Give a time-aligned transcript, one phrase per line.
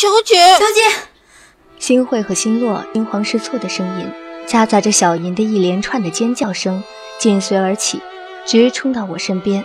[0.00, 1.08] 小姐，小姐。
[1.80, 4.08] 星慧和星洛惊慌失措的声音，
[4.46, 6.84] 夹杂着小银的一连串的尖叫声，
[7.18, 8.00] 紧随而起，
[8.46, 9.64] 直冲到我身边。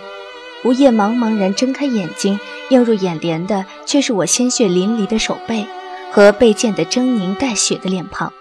[0.64, 5.64] 吴叶茫茫然睁开眼睛，映入眼帘的却是我鲜血淋漓的手背
[6.10, 8.32] 和被溅得狰狞带血的脸庞。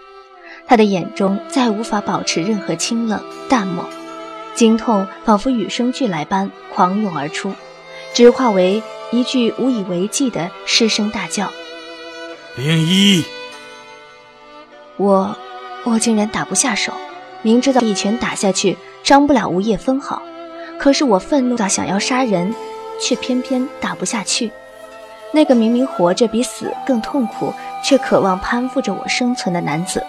[0.66, 3.88] 他的眼中再无法保持任何清冷淡漠，
[4.56, 7.54] 惊痛仿佛与生俱来般狂涌而出，
[8.16, 8.82] 只化为
[9.12, 11.54] 一句无以为继的失声大叫
[12.56, 13.24] ：“灵一！”
[14.98, 15.36] 我，
[15.84, 16.94] 我竟然打不下手，
[17.42, 20.22] 明知道一拳打下去伤不了吴叶分毫，
[20.78, 22.54] 可是我愤怒到想要杀人，
[23.02, 24.52] 却偏偏打不下去。
[25.32, 27.52] 那个明明活着比死更痛苦，
[27.84, 30.06] 却渴望攀附着我生存的男子，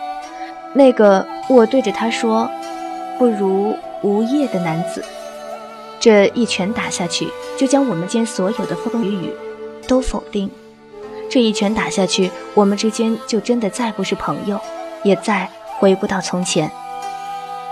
[0.75, 2.47] 那个我对着他说
[3.19, 5.03] “不如吴业”的男子，
[5.99, 9.33] 这一拳打下去，就将我们间所有的风风雨雨
[9.89, 10.51] 都否定。
[11.35, 14.61] 这一拳打下去，我们之间就真的再不是朋友，
[15.03, 15.51] 也再
[15.81, 16.71] 回不到从前。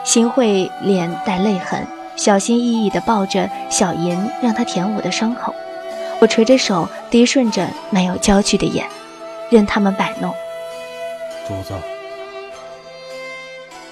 [0.03, 5.55] 新慧脸带泪痕，小心翼翼地抱着小银，让她舔我的伤口。
[6.19, 8.85] 我垂着手，低顺着没有焦距的眼，
[9.49, 10.35] 任他们摆弄。
[11.47, 11.73] 主子，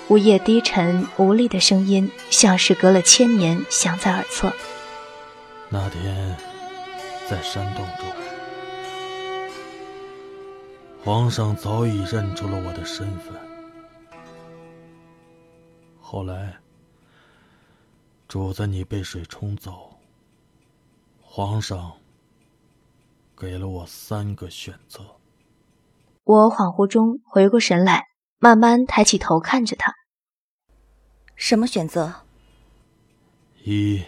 [0.08, 4.52] 午夜低沉无力的声音，像是隔了千年，响在耳侧。
[5.69, 6.36] 那天，
[7.28, 8.30] 在山洞中。
[11.03, 13.34] 皇上早已认出了我的身份。
[15.98, 16.59] 后来，
[18.29, 19.98] 主子你被水冲走，
[21.23, 21.92] 皇上
[23.34, 25.01] 给了我三个选择。
[26.25, 29.95] 我恍惚中回过神来，慢慢抬起头看着他。
[31.35, 32.27] 什么选择？
[33.64, 34.05] 一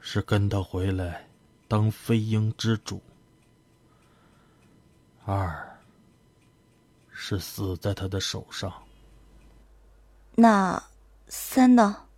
[0.00, 1.28] 是跟他回来，
[1.68, 3.00] 当飞鹰之主。
[5.24, 5.70] 二。
[7.16, 8.82] 是死在他的手上。
[10.34, 10.82] 那
[11.28, 12.08] 三呢？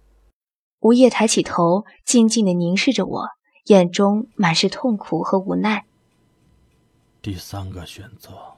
[0.81, 3.29] 吴叶抬起头，静静的凝视着我，
[3.67, 5.87] 眼中满是痛苦和无奈。
[7.21, 8.57] 第三个选择，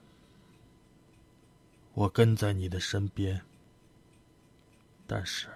[1.94, 3.42] 我跟在你的身边，
[5.06, 5.48] 但是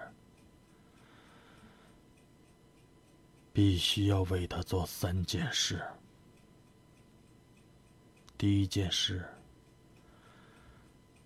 [3.53, 5.81] 必须要为他做三件事。
[8.37, 9.25] 第一件事。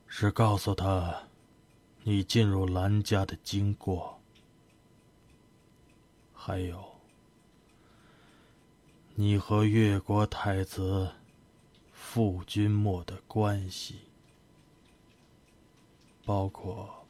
[0.07, 1.23] 是告诉他，
[2.03, 4.19] 你进入兰家的经过，
[6.33, 6.83] 还有
[9.15, 11.11] 你和越国太子
[11.91, 13.99] 傅君莫的关系，
[16.25, 17.05] 包括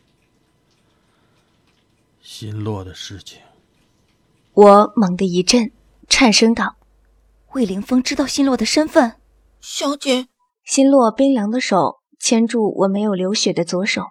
[2.22, 3.40] 新洛的事情。
[4.54, 5.72] 我猛地一震，
[6.10, 6.76] 颤声道
[7.54, 9.22] ：“魏凌风知道新洛的身份。”
[9.62, 10.28] 小姐，
[10.64, 12.02] 新洛冰凉的手。
[12.28, 14.08] 牵住我没有流血的左手，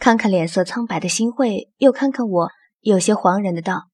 [0.00, 2.50] 看看脸色苍白的新慧，又看看我，
[2.80, 3.90] 有些惶然的道：“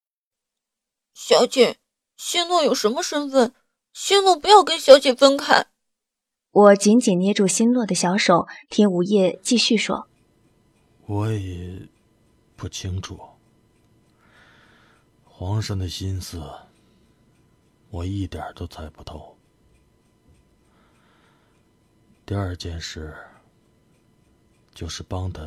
[1.12, 1.76] 小姐，
[2.16, 3.53] 新诺有什么身份？
[3.93, 5.66] 新诺不要跟小姐分开。”
[6.53, 10.09] 我紧紧捏住新洛的小手，听吴叶继续说
[11.04, 11.87] ：“我也
[12.56, 13.21] 不清楚，
[15.22, 16.42] 皇上的心思，
[17.91, 19.37] 我一点都猜不透。
[22.25, 23.15] 第二件事。”
[24.81, 25.43] 就是帮他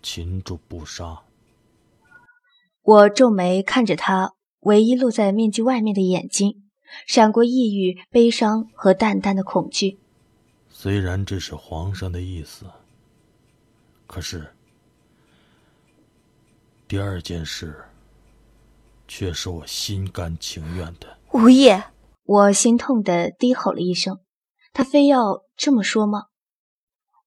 [0.00, 1.24] 擒住不杀。
[2.82, 6.62] 我皱眉看着他，唯一露在面具外面的眼睛，
[7.08, 9.98] 闪过抑郁、悲伤和淡淡的恐惧。
[10.68, 12.66] 虽然这是皇上的意思，
[14.06, 14.54] 可是
[16.86, 17.84] 第二件事
[19.08, 21.18] 却是我心甘情愿的。
[21.32, 21.82] 无业，
[22.22, 24.20] 我心痛的低吼了一声。
[24.72, 26.26] 他非要这么说吗？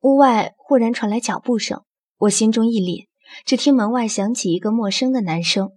[0.01, 1.83] 屋外忽然传来脚步声，
[2.17, 3.07] 我心中一凛，
[3.45, 5.71] 只听门外响起一个陌生的男声。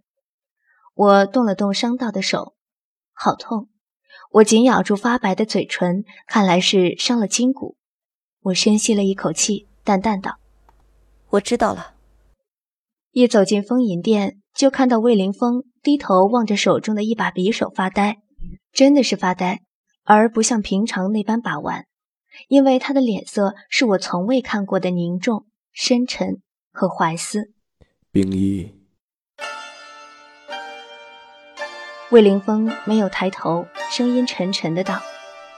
[0.95, 2.55] 我动了动伤到的手，
[3.15, 3.69] 好痛！
[4.33, 7.77] 我紧咬住发白的嘴唇，看来是伤了筋骨。
[8.43, 10.39] 我深吸了一口气，淡淡道
[11.31, 11.95] ：“我知道了。”
[13.13, 18.19] 一走进风吟殿，就看到魏凌风低头望着手中的一把匕首发呆，
[18.73, 19.63] 真的是发呆，
[20.05, 21.87] 而不像平常那般把玩。
[22.49, 26.41] 因为他的脸色是我从未看过的凝重、深沉
[26.73, 27.53] 和怀思。
[28.13, 28.75] 冰衣，
[32.11, 35.01] 魏凌风没有抬头，声音沉沉的道：“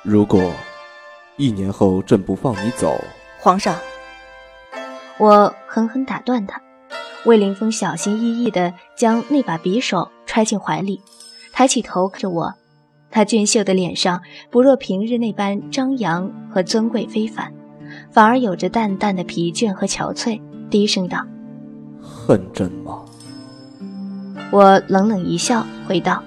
[0.05, 0.53] 如果
[1.37, 3.03] 一年后朕不放你走，
[3.39, 3.79] 皇上。”
[5.19, 6.61] 我狠狠打断他。
[7.25, 11.01] 魏凌风小心翼翼地将那把匕首揣进怀里，
[11.53, 12.53] 抬起头看着我，
[13.13, 17.53] 他俊秀的脸上不若平日那般张扬和尊贵非凡，
[18.11, 21.23] 反而有着淡淡的疲倦和憔悴，低声道
[22.01, 23.03] ：“恨朕吗？”
[24.51, 26.23] 我冷冷一笑，回道：“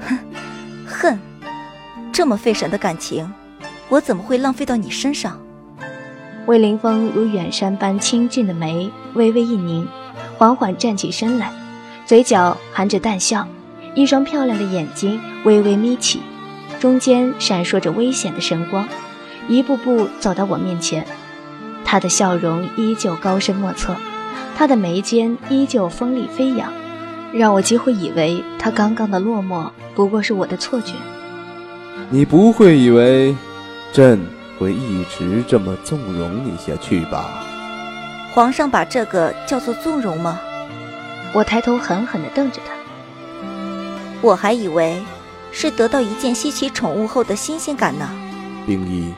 [0.00, 0.18] 哼，
[0.86, 1.18] 恨，
[2.12, 3.28] 这么费神的感情，
[3.88, 5.36] 我怎么会浪费到你身上？”
[6.46, 9.86] 魏凌风如远山般清俊的眉微微一凝，
[10.38, 11.52] 缓缓站起身来，
[12.06, 13.46] 嘴角含着淡笑，
[13.94, 16.20] 一双漂亮的眼睛微微眯起，
[16.80, 18.88] 中间闪烁着危险的神光，
[19.48, 21.06] 一步步走到我面前。
[21.84, 23.94] 他的笑容依旧高深莫测，
[24.56, 26.72] 他的眉间依旧锋利飞扬，
[27.32, 30.94] 让我几乎以为他刚刚的落寞不过是我的错觉。
[32.08, 33.36] 你不会以为，
[33.92, 34.20] 朕？
[34.58, 37.42] 会一直这么纵容你下去吧？
[38.32, 40.40] 皇上把这个叫做纵容吗？
[41.32, 42.81] 我抬头狠狠地瞪着他。
[44.22, 45.02] 我还以为
[45.50, 48.08] 是得到一件稀奇宠物后的新鲜感呢。
[48.64, 49.12] 冰衣，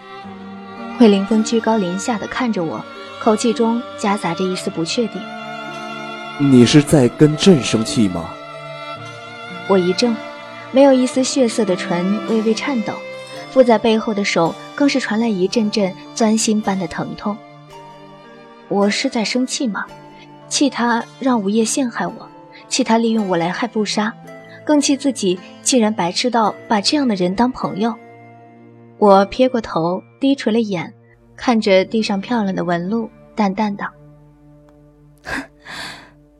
[0.98, 2.82] 魏凌风居高临下的看着我，
[3.20, 5.20] 口气中夹杂着一丝不确定。
[6.38, 8.30] 你是在跟朕生气吗？
[9.68, 10.16] 我一怔，
[10.72, 12.94] 没有一丝血色的唇微微颤抖。
[13.50, 17.36] 附在背后的手更是传来一阵阵钻心般的疼痛。
[18.68, 19.84] 我是在生气吗？
[20.48, 22.28] 气他让午夜陷害我，
[22.68, 24.12] 气他利用我来害不杀，
[24.64, 27.94] 更气自己竟然白痴到把这样的人当朋友。
[28.98, 30.94] 我撇过头，低垂了眼，
[31.36, 33.92] 看着地上漂亮的纹路，淡淡道：“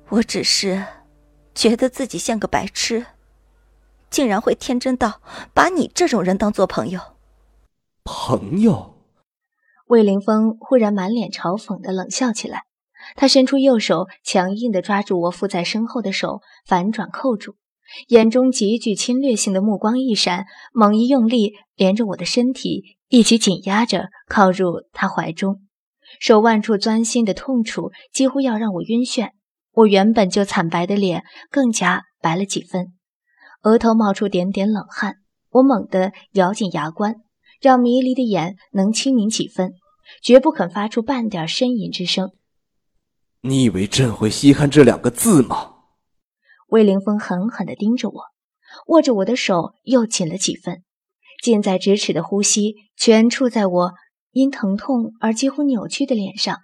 [0.08, 0.82] 我只是
[1.54, 3.04] 觉得自己像个白痴。”
[4.08, 5.20] 竟然会天真到
[5.52, 7.00] 把你这种人当做朋友？
[8.04, 8.94] 朋友？
[9.88, 12.62] 魏凌风忽然满脸嘲讽的冷笑起来，
[13.16, 17.56] 他伸出右手，强硬的抓住我附在身后的手，反转扣住，
[18.08, 25.62] 眼中极具侵略性的目光一闪，猛一用力，连着我的身体一起紧压着，靠入他怀中，
[26.20, 29.30] 手腕处钻心的痛楚几乎要让我晕眩，
[29.72, 32.94] 我原本就惨白的脸更加白了几分。
[33.62, 35.16] 额头冒出点点冷汗，
[35.50, 37.16] 我猛地咬紧牙关，
[37.60, 39.72] 让迷离的眼能清明几分，
[40.22, 42.30] 绝不肯发出半点呻吟之声。
[43.40, 45.73] 你以为朕会稀罕这两个字吗？
[46.74, 48.20] 魏凌风狠狠地盯着我，
[48.88, 50.82] 握着我的手又紧了几分，
[51.40, 53.92] 近在咫尺的呼吸全触在我
[54.32, 56.62] 因疼痛而几乎扭曲的脸上。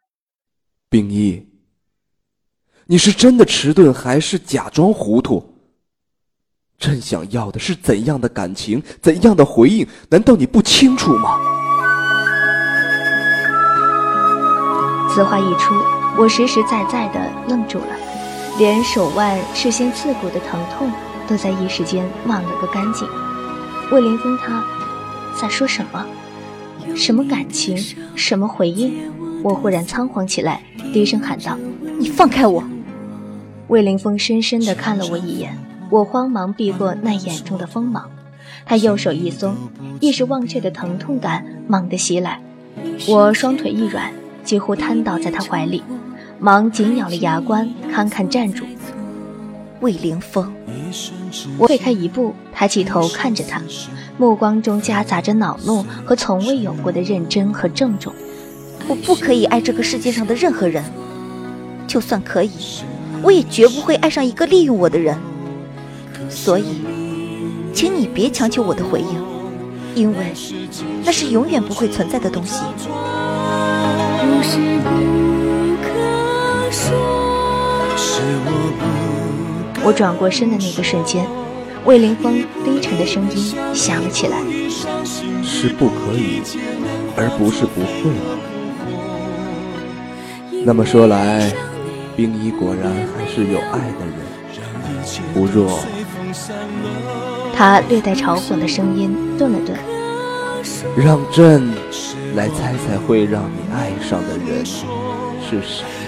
[0.89, 1.47] 秉义，
[2.87, 5.55] 你是真的迟钝，还是假装糊涂？
[6.77, 9.87] 朕想要的是怎样的感情，怎样的回应？
[10.09, 11.39] 难道你不清楚吗？
[15.09, 15.73] 此话一出，
[16.19, 18.10] 我实实在在的愣住了，
[18.59, 20.91] 连手腕事先刺骨的疼痛
[21.27, 23.09] 都在一时间忘了个干净。
[23.91, 24.65] 魏凌风他
[25.41, 26.05] 在说什么？
[26.95, 27.77] 什么感情？
[28.15, 28.93] 什么回应？
[29.43, 30.63] 我忽然仓皇起来，
[30.93, 31.57] 低声喊道
[31.99, 32.63] ：“你放开我！”
[33.69, 35.57] 魏凌风深深的看了我一眼。
[35.89, 38.11] 我慌忙避过那眼中的锋芒，
[38.65, 39.57] 他右手一松，
[39.99, 42.41] 一时忘却的疼痛感猛地袭来，
[43.09, 44.13] 我双腿一软，
[44.45, 45.83] 几乎瘫倒在他怀里，
[46.43, 48.65] 忙紧咬了牙关，堪堪站住。
[49.81, 50.51] 魏凌风，
[51.59, 53.61] 我退开一步，抬起头看着他，
[54.17, 58.15] 目光中夹杂着恼怒和从未有过的认真和郑重。
[58.89, 60.83] 我不可以爱这个世界上的任何人，
[61.87, 62.51] 就算可以，
[63.23, 65.19] 我也绝不会爱上一个利用我的人。
[66.31, 66.81] 所以，
[67.75, 69.23] 请你别强求我的回应，
[69.95, 70.33] 因为
[71.05, 72.63] 那是永远不会存在的东西。
[79.83, 81.27] 我转过身的那个瞬间，
[81.85, 84.39] 魏凌风低沉的声音响了起来
[85.43, 86.43] ：“是不可以，
[87.17, 88.11] 而不是不会。
[90.65, 91.51] 那么说来，
[92.15, 94.15] 冰衣果然还是有爱的人。
[95.33, 95.79] 不若……”
[97.57, 99.79] 他略带嘲讽的声音顿了顿，
[100.97, 101.73] 让朕
[102.35, 106.00] 来猜猜会让你爱上的人是谁吧。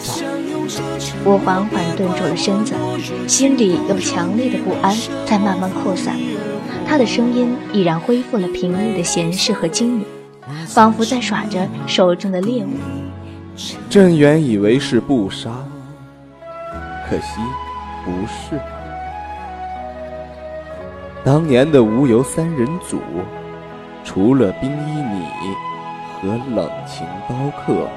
[1.25, 2.75] 我缓缓顿住了身子，
[3.29, 4.93] 心里有强烈的不安
[5.25, 6.17] 在慢慢扩散。
[6.85, 10.05] 他的声音已然恢复了平日的闲适和精明，
[10.67, 12.71] 仿佛在耍着手中的猎物。
[13.89, 15.51] 朕原以为是不杀，
[17.09, 17.41] 可惜
[18.05, 18.61] 不是。
[21.25, 23.01] 当年的无忧三人组，
[24.03, 25.25] 除了冰衣你
[26.21, 27.89] 和冷情刀客，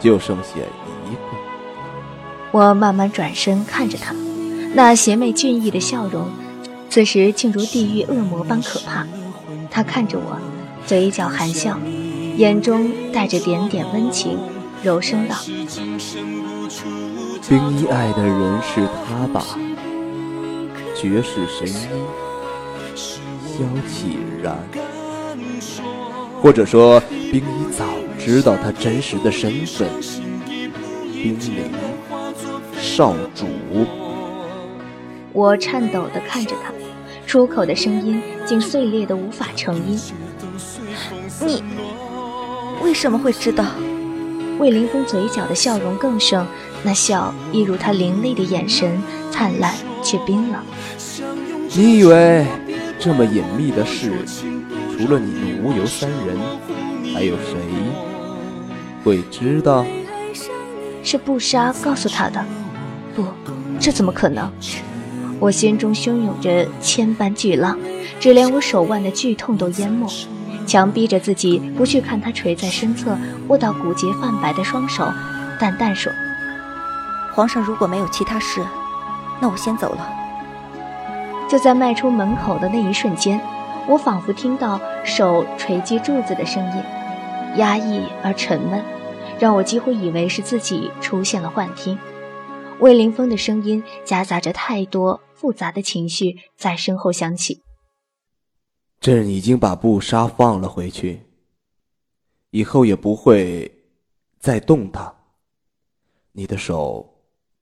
[0.00, 1.55] 就剩下一个。
[2.56, 4.14] 我慢慢转身看着他，
[4.72, 6.26] 那邪魅俊逸的笑容，
[6.88, 9.06] 此时竟如地狱恶魔般可怕。
[9.70, 10.38] 他看着我，
[10.86, 11.78] 嘴角含笑，
[12.38, 14.38] 眼中带着点点温情，
[14.82, 15.36] 柔声道
[17.46, 19.44] ：“冰一爱的人是他吧？
[20.94, 21.86] 绝世神医
[22.96, 24.56] 萧启然，
[26.40, 26.98] 或者说
[27.30, 27.84] 冰一早
[28.18, 29.90] 知道他真实的身份，
[31.12, 31.70] 冰灵
[32.96, 33.44] 少主。”
[35.34, 36.72] 我颤抖地看着他，
[37.26, 40.00] 出口的声音竟碎裂得无法成音。
[41.44, 41.62] 你
[42.82, 43.66] 为什么会知道？
[44.58, 46.46] 魏凌风嘴角的笑容更盛，
[46.82, 48.98] 那笑一如他凌厉的眼神，
[49.30, 50.62] 灿烂却冰冷。
[51.74, 52.46] 你以为
[52.98, 54.24] 这么隐秘的事，
[54.96, 56.38] 除了你奴游三人，
[57.12, 57.58] 还有谁
[59.04, 59.84] 会知道？
[61.02, 62.42] 是布莎告诉他的。
[63.78, 64.50] 这怎么可能？
[65.38, 67.78] 我心中汹涌着千般巨浪，
[68.18, 70.08] 只连我手腕的剧痛都淹没，
[70.66, 73.16] 强逼着自己不去看他垂在身侧、
[73.48, 75.06] 握到骨节泛白的双手，
[75.60, 76.10] 淡淡说
[77.34, 78.62] ：“皇上如果没有其他事，
[79.38, 80.08] 那我先走了。”
[81.48, 83.38] 就在迈出门口的那一瞬间，
[83.86, 86.82] 我仿佛听到手锤击柱子的声音，
[87.56, 88.82] 压抑而沉闷，
[89.38, 91.98] 让我几乎以为是自己出现了幻听。
[92.80, 97.62] 魏凌风的声音夹杂着太多复杂的情绪在身后响起。
[99.00, 101.20] 朕已经把布莎放了回去，
[102.50, 103.70] 以后也不会
[104.38, 105.14] 再动它。
[106.32, 107.14] 你的手，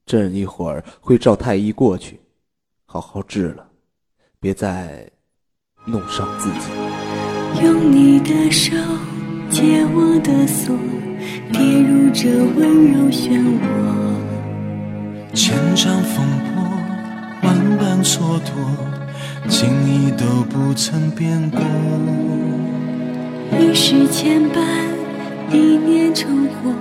[0.05, 2.19] 朕一会儿会召太医过去，
[2.85, 3.69] 好好治了，
[4.39, 5.09] 别再
[5.85, 6.69] 弄伤自己。
[7.63, 8.75] 用你的手
[9.49, 10.75] 解我的锁，
[11.53, 14.04] 跌入这温柔漩涡。
[15.35, 16.25] 千丈风
[16.55, 16.63] 波，
[17.43, 21.59] 万般蹉跎，情意都不曾变过。
[23.59, 24.63] 一世牵绊，
[25.51, 26.73] 一念成祸。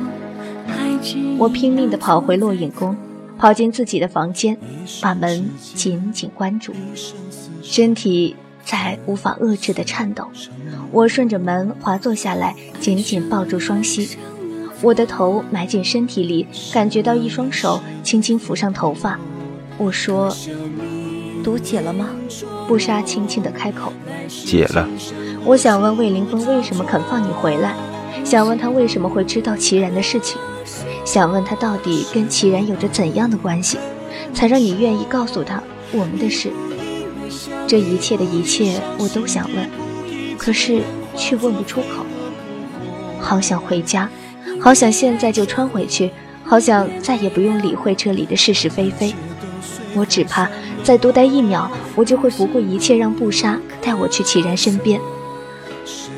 [1.37, 2.97] 我拼命地跑回落影宫，
[3.37, 4.57] 跑进自己的房间，
[5.03, 6.73] 把门紧紧关住，
[7.61, 10.29] 身体在无法遏制的颤抖。
[10.93, 14.17] 我顺着门滑坐下来，紧紧抱住双膝。
[14.81, 19.19] 我的头埋进身体里，感觉到一双手轻轻抚上头发。
[19.79, 20.35] 我说
[21.43, 22.11] ：“毒解了吗？”
[22.69, 23.93] 布莎轻轻地开口
[24.29, 24.89] ：“解了。”
[25.45, 27.75] 我想问魏凌风为什么肯放你回来，
[28.25, 30.39] 想问他为什么会知道齐然的事情，
[31.05, 33.79] 想问他到底跟齐然有着怎样的关系，
[34.33, 35.63] 才让你愿意告诉他
[35.93, 36.51] 我们的事。
[37.67, 39.69] 这一切的一切我都想问，
[40.39, 40.83] 可是
[41.17, 42.05] 却问不出口。
[43.21, 44.09] 好想回家。
[44.61, 46.11] 好想现在就穿回去，
[46.45, 49.15] 好想再也不用理会这里的是是非非。
[49.95, 50.51] 我只怕
[50.83, 55.01] 再多待一秒，我就会不顾一切让布莎带我去齐然身边。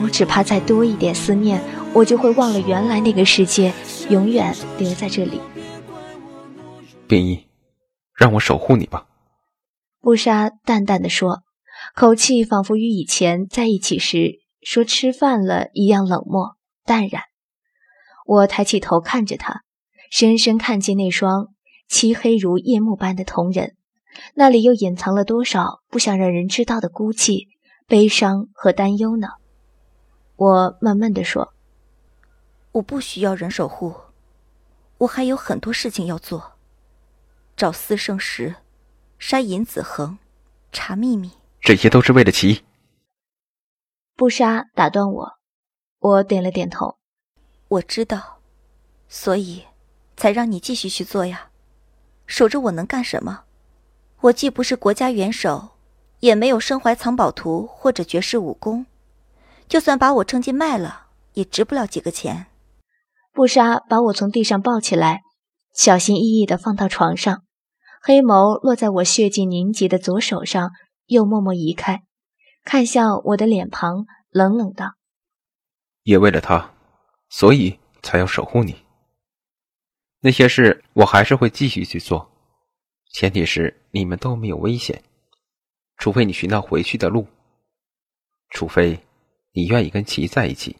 [0.00, 1.60] 我只怕再多一点思念，
[1.92, 3.72] 我就会忘了原来那个世界，
[4.08, 5.40] 永远留在这里。
[7.06, 7.46] 冰衣，
[8.14, 9.06] 让我守护你吧。
[10.00, 11.42] 布莎淡淡的说，
[11.94, 17.22] 口气仿佛与以前在一起时说吃饭了一样冷漠淡然。
[18.26, 19.62] 我抬起头看着他，
[20.10, 21.48] 深深看见那双
[21.88, 23.76] 漆黑如夜幕般的瞳仁，
[24.34, 27.46] 那里又隐藏了多少不想让人知道的孤寂、
[27.86, 29.28] 悲伤和担忧呢？
[30.34, 31.54] 我慢慢的说
[32.72, 33.94] ：“我不需要人守护，
[34.98, 36.54] 我还有很多事情要做。
[37.56, 38.56] 找四圣石，
[39.18, 40.18] 杀尹子恒，
[40.72, 41.30] 查秘密，
[41.60, 42.64] 这些都是为了齐。”
[44.16, 45.32] 不杀打断我，
[46.00, 46.98] 我点了点头。
[47.68, 48.38] 我知道，
[49.08, 49.64] 所以
[50.16, 51.50] 才让你继续去做呀。
[52.26, 53.44] 守着我能干什么？
[54.22, 55.70] 我既不是国家元首，
[56.20, 58.86] 也没有身怀藏宝图或者绝世武功，
[59.68, 62.46] 就算把我称斤卖了，也值不了几个钱。
[63.32, 65.22] 布莎把我从地上抱起来，
[65.74, 67.42] 小心翼翼地放到床上，
[68.00, 70.70] 黑眸落在我血迹凝结的左手上，
[71.06, 72.02] 又默默移开，
[72.64, 74.94] 看向我的脸庞，冷冷道
[76.04, 76.70] ：“也为了他。”
[77.28, 78.76] 所以才要守护你。
[80.20, 82.30] 那些事我还是会继续去做，
[83.12, 85.02] 前提是你们都没有危险，
[85.96, 87.26] 除非你寻到回去的路，
[88.50, 88.98] 除非
[89.52, 90.76] 你愿意跟齐在一起，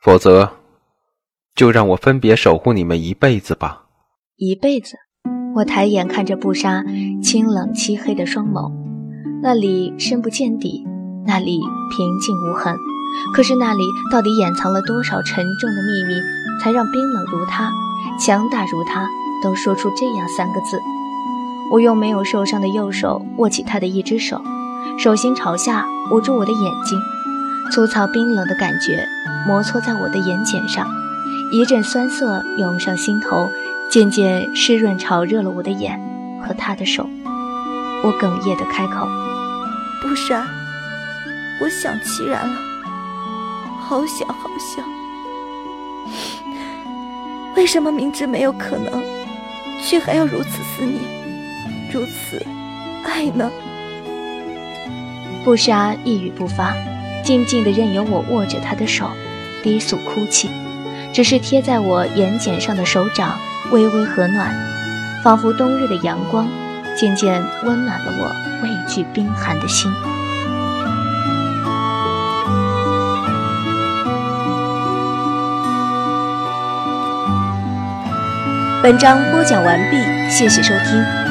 [0.00, 0.56] 否则
[1.54, 3.86] 就让我分别守护你们一辈子吧。
[4.36, 4.96] 一辈子。
[5.54, 6.84] 我抬眼看着布莎
[7.22, 8.70] 清冷漆黑的双眸，
[9.42, 10.84] 那里深不见底，
[11.26, 11.58] 那里
[11.90, 12.76] 平静无痕。
[13.34, 16.20] 可是那里到底掩藏了多少沉重的秘密，
[16.60, 17.70] 才让冰冷如他、
[18.18, 19.08] 强大如他
[19.42, 20.80] 都说出这样三个字？
[21.70, 24.40] 我用没有受伤的右手握起他的一只手，
[24.98, 26.98] 手心朝下捂住我的眼睛，
[27.70, 29.06] 粗糙冰冷的感觉
[29.46, 30.88] 摩搓在我的眼睑上，
[31.52, 33.50] 一阵酸涩涌上心头，
[33.90, 36.00] 渐渐湿润潮热了我的眼
[36.42, 37.06] 和他的手。
[38.02, 39.06] 我哽咽的开口
[40.00, 40.46] ：“不然，
[41.60, 42.56] 我想齐然了，
[43.88, 44.84] 好想好想。
[47.56, 49.02] 为什么明知没有可能，
[49.82, 51.00] 却还要如此思念，
[51.90, 52.44] 如此
[53.02, 53.50] 爱呢？”
[55.42, 56.74] 布莎一语不发，
[57.24, 59.08] 静静的任由我握着她的手，
[59.62, 60.50] 低诉哭泣。
[61.14, 63.38] 只是贴在我眼睑上的手掌
[63.72, 64.54] 微微和暖，
[65.24, 66.46] 仿佛冬日的阳光，
[66.94, 69.90] 渐渐温暖了我畏惧冰寒的心。
[78.88, 79.98] 文章播讲完毕，
[80.30, 81.27] 谢谢收听。